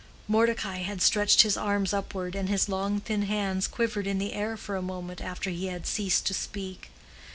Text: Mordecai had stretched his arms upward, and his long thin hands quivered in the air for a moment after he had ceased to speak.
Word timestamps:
Mordecai 0.27 0.77
had 0.77 0.99
stretched 0.99 1.43
his 1.43 1.55
arms 1.55 1.93
upward, 1.93 2.33
and 2.33 2.49
his 2.49 2.67
long 2.67 2.99
thin 3.01 3.21
hands 3.21 3.67
quivered 3.67 4.07
in 4.07 4.17
the 4.17 4.33
air 4.33 4.57
for 4.57 4.75
a 4.75 4.81
moment 4.81 5.21
after 5.21 5.51
he 5.51 5.67
had 5.67 5.85
ceased 5.85 6.25
to 6.25 6.33
speak. 6.33 6.89